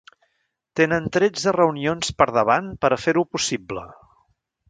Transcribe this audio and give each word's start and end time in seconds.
Tenen 0.79 1.09
tretze 1.17 1.53
reunions 1.57 2.09
per 2.21 2.27
davant 2.39 2.73
per 2.85 2.91
a 2.95 2.99
fer-ho 3.05 3.27
possible. 3.37 3.87